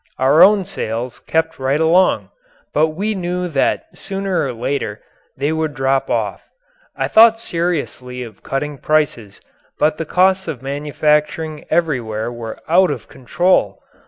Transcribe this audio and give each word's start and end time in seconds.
Our 0.17 0.41
own 0.41 0.65
sales 0.65 1.19
kept 1.27 1.59
right 1.59 1.79
along, 1.79 2.29
but 2.73 2.87
we 2.87 3.13
knew 3.13 3.47
that 3.49 3.85
sooner 3.95 4.47
or 4.47 4.51
later 4.51 4.99
they 5.37 5.51
would 5.51 5.75
drop 5.75 6.09
off. 6.09 6.43
I 6.95 7.07
thought 7.07 7.37
seriously 7.37 8.23
of 8.23 8.41
cutting 8.41 8.79
prices, 8.79 9.41
but 9.77 9.99
the 9.99 10.05
costs 10.05 10.47
of 10.47 10.63
manufacturing 10.63 11.65
everywhere 11.69 12.31
were 12.31 12.57
out 12.67 12.89
of 12.89 13.07
control. 13.07 13.77